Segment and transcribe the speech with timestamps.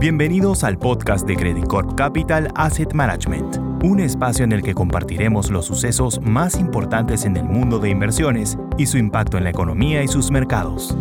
[0.00, 5.50] Bienvenidos al podcast de Credit Corp Capital Asset Management, un espacio en el que compartiremos
[5.50, 10.04] los sucesos más importantes en el mundo de inversiones y su impacto en la economía
[10.04, 10.96] y sus mercados.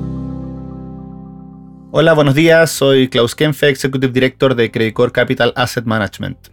[1.91, 2.71] Hola, buenos días.
[2.71, 6.47] Soy Klaus Kempfe, Executive Director de Credit Corp Capital Asset Management.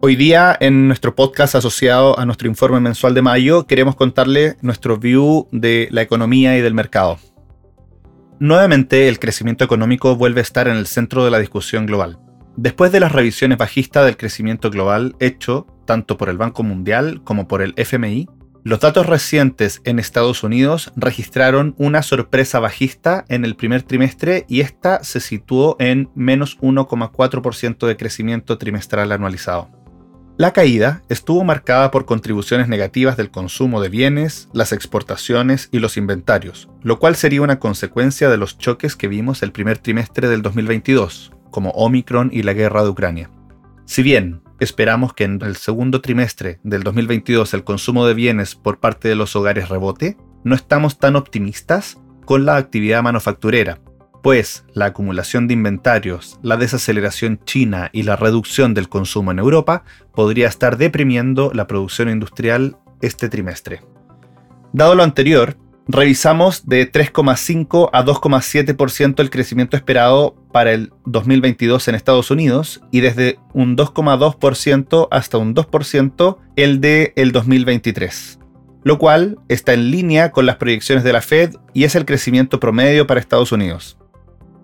[0.00, 4.98] Hoy día, en nuestro podcast asociado a nuestro informe mensual de mayo, queremos contarle nuestro
[4.98, 7.18] view de la economía y del mercado.
[8.40, 12.18] Nuevamente, el crecimiento económico vuelve a estar en el centro de la discusión global.
[12.56, 17.46] Después de las revisiones bajistas del crecimiento global hecho tanto por el Banco Mundial como
[17.46, 18.30] por el FMI,
[18.64, 24.62] los datos recientes en Estados Unidos registraron una sorpresa bajista en el primer trimestre y
[24.62, 29.79] esta se situó en menos 1,4% de crecimiento trimestral anualizado.
[30.40, 35.98] La caída estuvo marcada por contribuciones negativas del consumo de bienes, las exportaciones y los
[35.98, 40.40] inventarios, lo cual sería una consecuencia de los choques que vimos el primer trimestre del
[40.40, 43.30] 2022, como Omicron y la guerra de Ucrania.
[43.84, 48.80] Si bien esperamos que en el segundo trimestre del 2022 el consumo de bienes por
[48.80, 53.82] parte de los hogares rebote, no estamos tan optimistas con la actividad manufacturera,
[54.22, 59.84] pues la acumulación de inventarios, la desaceleración china y la reducción del consumo en Europa
[60.14, 63.82] podría estar deprimiendo la producción industrial este trimestre.
[64.72, 65.56] Dado lo anterior,
[65.88, 73.00] revisamos de 3,5 a 2,7% el crecimiento esperado para el 2022 en Estados Unidos y
[73.00, 78.40] desde un 2,2% hasta un 2% el de el 2023
[78.82, 82.60] lo cual está en línea con las proyecciones de la Fed y es el crecimiento
[82.60, 83.99] promedio para Estados Unidos.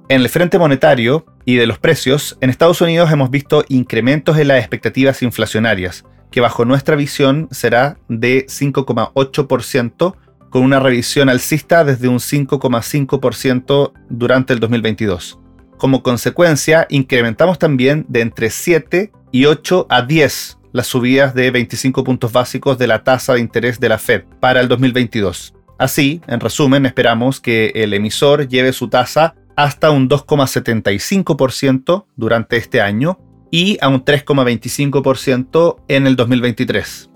[0.09, 4.47] En el frente monetario y de los precios, en Estados Unidos hemos visto incrementos en
[4.47, 10.15] las expectativas inflacionarias, que bajo nuestra visión será de 5,8%,
[10.49, 15.41] con una revisión alcista desde un 5,5% durante el 2022.
[15.77, 22.05] Como consecuencia, incrementamos también de entre 7 y 8 a 10 las subidas de 25
[22.05, 25.53] puntos básicos de la tasa de interés de la Fed para el 2022.
[25.79, 32.81] Así, en resumen, esperamos que el emisor lleve su tasa hasta un 2,75% durante este
[32.81, 33.19] año
[33.51, 37.11] y a un 3,25% en el 2023,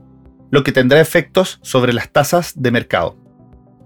[0.51, 3.17] lo que tendrá efectos sobre las tasas de mercado.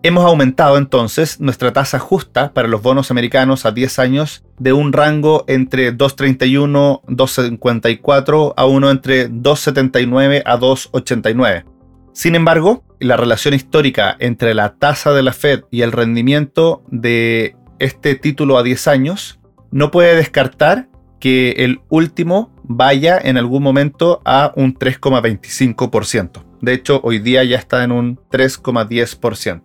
[0.05, 4.93] Hemos aumentado entonces nuestra tasa justa para los bonos americanos a 10 años de un
[4.93, 11.65] rango entre 2.31, 2.54 a uno entre 2.79 a 2.89.
[12.13, 17.57] Sin embargo, la relación histórica entre la tasa de la Fed y el rendimiento de
[17.79, 19.41] este título a 10 años,
[19.71, 20.89] no puede descartar
[21.21, 26.45] que el último vaya en algún momento a un 3,25%.
[26.61, 29.63] De hecho, hoy día ya está en un 3,10%.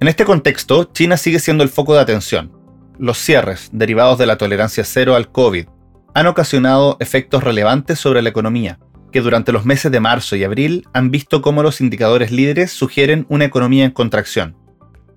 [0.00, 2.52] En este contexto, China sigue siendo el foco de atención.
[2.98, 5.66] Los cierres derivados de la tolerancia cero al COVID
[6.14, 8.78] han ocasionado efectos relevantes sobre la economía,
[9.12, 13.26] que durante los meses de marzo y abril han visto cómo los indicadores líderes sugieren
[13.28, 14.56] una economía en contracción.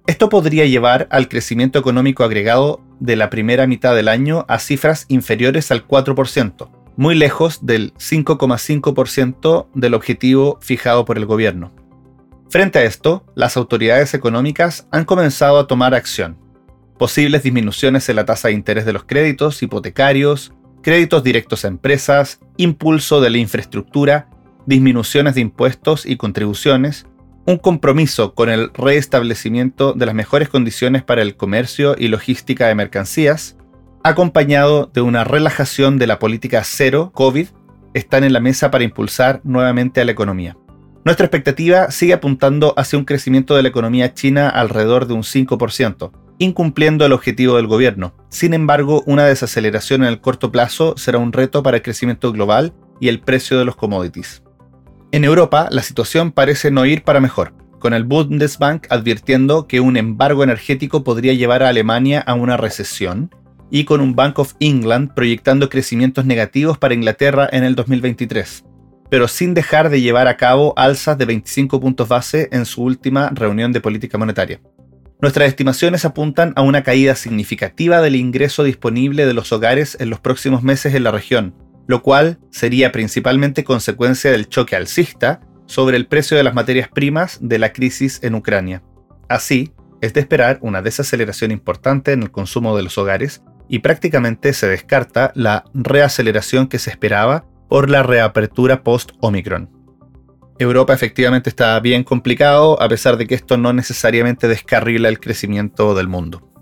[0.05, 5.05] Esto podría llevar al crecimiento económico agregado de la primera mitad del año a cifras
[5.07, 11.73] inferiores al 4%, muy lejos del 5,5% del objetivo fijado por el gobierno.
[12.49, 16.37] Frente a esto, las autoridades económicas han comenzado a tomar acción.
[16.99, 22.41] Posibles disminuciones en la tasa de interés de los créditos hipotecarios, créditos directos a empresas,
[22.57, 24.29] impulso de la infraestructura,
[24.65, 27.07] disminuciones de impuestos y contribuciones,
[27.45, 32.75] un compromiso con el restablecimiento de las mejores condiciones para el comercio y logística de
[32.75, 33.57] mercancías,
[34.03, 37.47] acompañado de una relajación de la política cero COVID,
[37.93, 40.57] están en la mesa para impulsar nuevamente a la economía.
[41.05, 46.11] Nuestra expectativa sigue apuntando hacia un crecimiento de la economía china alrededor de un 5%,
[46.37, 48.15] incumpliendo el objetivo del gobierno.
[48.29, 52.73] Sin embargo, una desaceleración en el corto plazo será un reto para el crecimiento global
[53.01, 54.42] y el precio de los commodities.
[55.13, 59.95] En Europa, la situación parece no ir para mejor, con el Bundesbank advirtiendo que un
[59.95, 63.29] embargo energético podría llevar a Alemania a una recesión,
[63.69, 68.65] y con un Bank of England proyectando crecimientos negativos para Inglaterra en el 2023,
[69.11, 73.29] pero sin dejar de llevar a cabo alzas de 25 puntos base en su última
[73.35, 74.61] reunión de política monetaria.
[75.21, 80.19] Nuestras estimaciones apuntan a una caída significativa del ingreso disponible de los hogares en los
[80.19, 81.53] próximos meses en la región,
[81.87, 87.39] lo cual sería principalmente consecuencia del choque alcista sobre el precio de las materias primas
[87.41, 88.83] de la crisis en Ucrania.
[89.29, 94.53] Así, es de esperar una desaceleración importante en el consumo de los hogares y prácticamente
[94.53, 99.69] se descarta la reaceleración que se esperaba por la reapertura post-Omicron.
[100.59, 105.95] Europa efectivamente está bien complicado, a pesar de que esto no necesariamente descarrila el crecimiento
[105.95, 106.52] del mundo.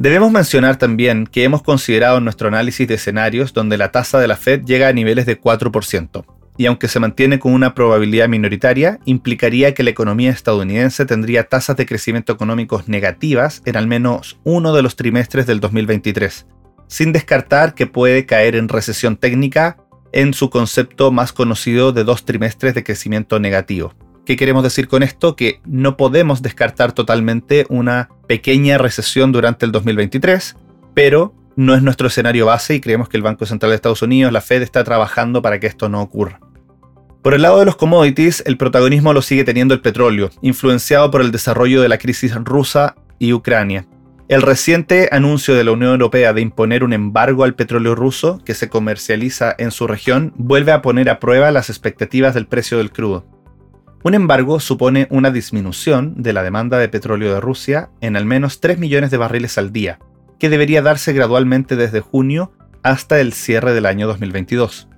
[0.00, 4.28] Debemos mencionar también que hemos considerado en nuestro análisis de escenarios donde la tasa de
[4.28, 6.24] la Fed llega a niveles de 4%,
[6.56, 11.76] y aunque se mantiene con una probabilidad minoritaria, implicaría que la economía estadounidense tendría tasas
[11.76, 16.46] de crecimiento económicos negativas en al menos uno de los trimestres del 2023,
[16.86, 19.76] sin descartar que puede caer en recesión técnica
[20.12, 23.92] en su concepto más conocido de dos trimestres de crecimiento negativo.
[24.24, 25.36] ¿Qué queremos decir con esto?
[25.36, 30.54] Que no podemos descartar totalmente una pequeña recesión durante el 2023,
[30.94, 34.32] pero no es nuestro escenario base y creemos que el Banco Central de Estados Unidos,
[34.32, 36.38] la Fed, está trabajando para que esto no ocurra.
[37.22, 41.22] Por el lado de los commodities, el protagonismo lo sigue teniendo el petróleo, influenciado por
[41.22, 43.88] el desarrollo de la crisis rusa y Ucrania.
[44.28, 48.54] El reciente anuncio de la Unión Europea de imponer un embargo al petróleo ruso que
[48.54, 52.92] se comercializa en su región vuelve a poner a prueba las expectativas del precio del
[52.92, 53.39] crudo.
[54.02, 58.60] Un embargo supone una disminución de la demanda de petróleo de Rusia en al menos
[58.60, 59.98] 3 millones de barriles al día,
[60.38, 62.50] que debería darse gradualmente desde junio
[62.82, 64.88] hasta el cierre del año 2022.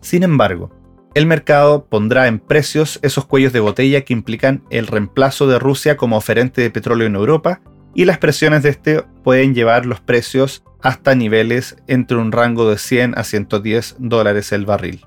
[0.00, 0.74] Sin embargo,
[1.14, 5.98] el mercado pondrá en precios esos cuellos de botella que implican el reemplazo de Rusia
[5.98, 7.60] como oferente de petróleo en Europa
[7.94, 12.78] y las presiones de este pueden llevar los precios hasta niveles entre un rango de
[12.78, 15.04] 100 a 110 dólares el barril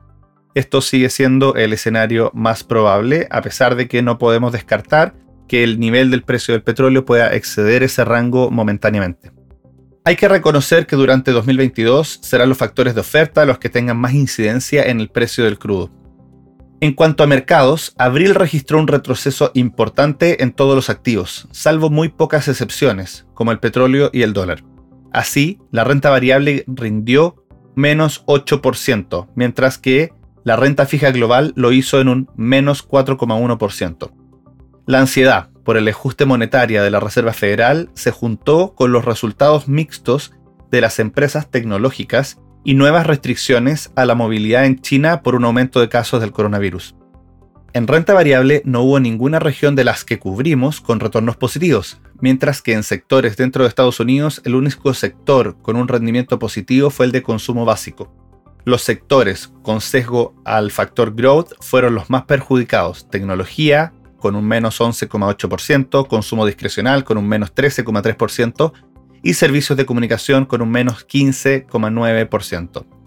[0.55, 5.13] esto sigue siendo el escenario más probable, a pesar de que no podemos descartar
[5.47, 9.31] que el nivel del precio del petróleo pueda exceder ese rango momentáneamente.
[10.05, 14.13] Hay que reconocer que durante 2022 serán los factores de oferta los que tengan más
[14.13, 15.91] incidencia en el precio del crudo.
[16.81, 22.07] En cuanto a mercados, abril registró un retroceso importante en todos los activos, salvo muy
[22.07, 24.63] pocas excepciones, como el petróleo y el dólar.
[25.11, 27.43] Así, la renta variable rindió
[27.75, 30.13] menos 8%, mientras que
[30.49, 34.11] la renta fija global lo hizo en un menos 4,1%.
[34.87, 39.67] La ansiedad por el ajuste monetario de la Reserva Federal se juntó con los resultados
[39.67, 40.33] mixtos
[40.71, 45.81] de las empresas tecnológicas y nuevas restricciones a la movilidad en China por un aumento
[45.81, 46.95] de casos del coronavirus.
[47.73, 52.63] En renta variable no hubo ninguna región de las que cubrimos con retornos positivos, mientras
[52.63, 57.05] que en sectores dentro de Estados Unidos el único sector con un rendimiento positivo fue
[57.05, 58.18] el de consumo básico.
[58.69, 63.09] Los sectores con sesgo al factor growth fueron los más perjudicados.
[63.09, 68.71] Tecnología con un menos 11,8%, consumo discrecional con un menos 13,3%
[69.23, 72.98] y servicios de comunicación con un menos 15,9%.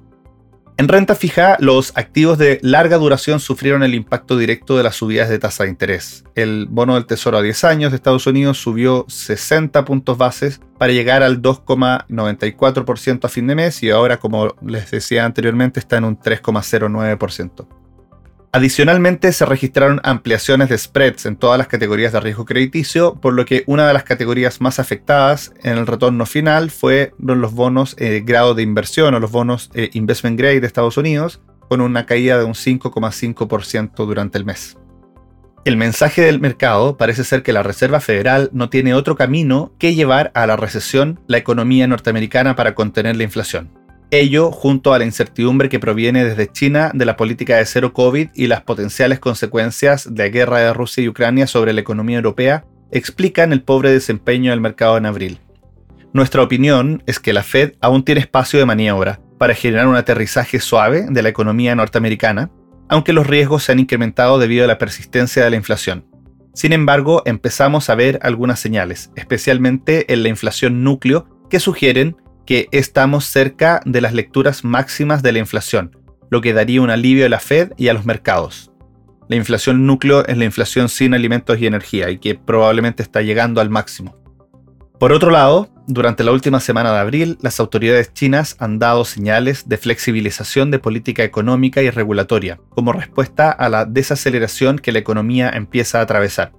[0.82, 5.28] En renta fija, los activos de larga duración sufrieron el impacto directo de las subidas
[5.28, 6.24] de tasa de interés.
[6.34, 10.92] El bono del Tesoro a 10 años de Estados Unidos subió 60 puntos bases para
[10.92, 16.04] llegar al 2,94% a fin de mes y ahora, como les decía anteriormente, está en
[16.04, 17.81] un 3,09%.
[18.54, 23.46] Adicionalmente, se registraron ampliaciones de spreads en todas las categorías de riesgo crediticio, por lo
[23.46, 28.22] que una de las categorías más afectadas en el retorno final fue los bonos eh,
[28.22, 31.40] grado de inversión o los bonos eh, investment grade de Estados Unidos,
[31.70, 34.76] con una caída de un 5,5% durante el mes.
[35.64, 39.94] El mensaje del mercado parece ser que la Reserva Federal no tiene otro camino que
[39.94, 43.81] llevar a la recesión la economía norteamericana para contener la inflación.
[44.14, 48.28] Ello, junto a la incertidumbre que proviene desde China de la política de cero COVID
[48.34, 52.66] y las potenciales consecuencias de la guerra de Rusia y Ucrania sobre la economía europea,
[52.90, 55.40] explican el pobre desempeño del mercado en abril.
[56.12, 60.60] Nuestra opinión es que la Fed aún tiene espacio de maniobra para generar un aterrizaje
[60.60, 62.50] suave de la economía norteamericana,
[62.90, 66.04] aunque los riesgos se han incrementado debido a la persistencia de la inflación.
[66.52, 72.68] Sin embargo, empezamos a ver algunas señales, especialmente en la inflación núcleo, que sugieren que
[72.72, 75.96] estamos cerca de las lecturas máximas de la inflación,
[76.30, 78.70] lo que daría un alivio a la Fed y a los mercados.
[79.28, 83.60] La inflación núcleo es la inflación sin alimentos y energía y que probablemente está llegando
[83.60, 84.16] al máximo.
[84.98, 89.68] Por otro lado, durante la última semana de abril, las autoridades chinas han dado señales
[89.68, 95.50] de flexibilización de política económica y regulatoria, como respuesta a la desaceleración que la economía
[95.50, 96.52] empieza a atravesar.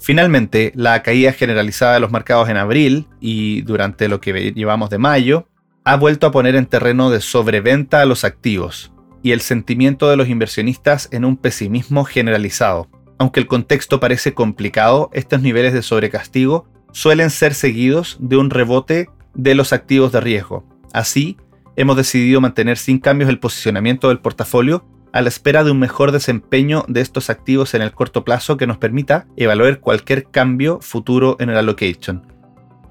[0.00, 4.98] Finalmente, la caída generalizada de los mercados en abril y durante lo que llevamos de
[4.98, 5.48] mayo
[5.84, 10.16] ha vuelto a poner en terreno de sobreventa a los activos y el sentimiento de
[10.16, 12.88] los inversionistas en un pesimismo generalizado.
[13.18, 19.10] Aunque el contexto parece complicado, estos niveles de sobrecastigo suelen ser seguidos de un rebote
[19.34, 20.64] de los activos de riesgo.
[20.92, 21.36] Así,
[21.76, 24.84] hemos decidido mantener sin cambios el posicionamiento del portafolio
[25.18, 28.68] a la espera de un mejor desempeño de estos activos en el corto plazo que
[28.68, 32.22] nos permita evaluar cualquier cambio futuro en el allocation.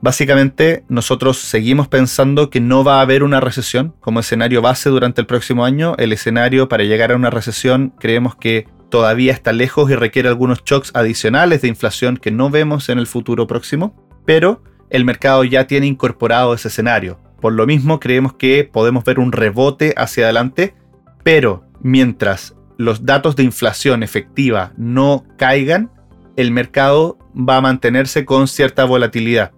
[0.02, 5.22] Básicamente, nosotros seguimos pensando que no va a haber una recesión como escenario base durante
[5.22, 5.96] el próximo año.
[5.98, 10.66] El escenario para llegar a una recesión creemos que todavía está lejos y requiere algunos
[10.66, 15.66] shocks adicionales de inflación que no vemos en el futuro próximo, pero el mercado ya
[15.66, 17.22] tiene incorporado ese escenario.
[17.40, 20.76] Por lo mismo, creemos que podemos ver un rebote hacia adelante,
[21.24, 25.90] pero mientras los datos de inflación efectiva no caigan,
[26.36, 29.52] el mercado va a mantenerse con cierta volatilidad.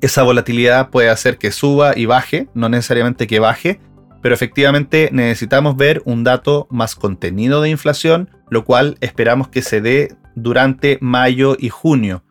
[0.00, 3.80] Esa volatilidad puede hacer que suba y baje, no necesariamente que baje,
[4.22, 9.80] pero efectivamente necesitamos ver un dato más contenido de inflación, lo cual esperamos que se
[9.80, 12.22] dé durante mayo y junio.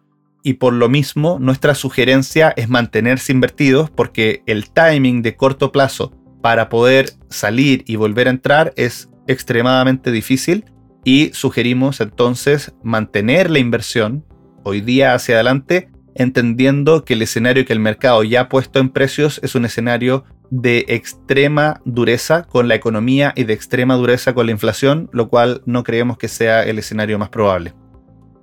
[0.43, 6.13] Y por lo mismo, nuestra sugerencia es mantenerse invertidos porque el timing de corto plazo
[6.41, 10.65] para poder salir y volver a entrar es extremadamente difícil
[11.03, 14.25] y sugerimos entonces mantener la inversión
[14.63, 18.89] hoy día hacia adelante, entendiendo que el escenario que el mercado ya ha puesto en
[18.89, 24.45] precios es un escenario de extrema dureza con la economía y de extrema dureza con
[24.45, 27.73] la inflación, lo cual no creemos que sea el escenario más probable.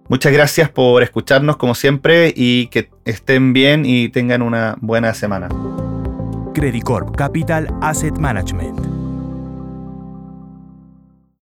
[0.08, 5.48] Muchas gracias por escucharnos como siempre y que estén bien y tengan una buena semana.
[6.54, 8.97] Credit Corp Capital Asset Management